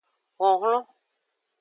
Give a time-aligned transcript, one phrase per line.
[0.39, 0.83] Honhlon.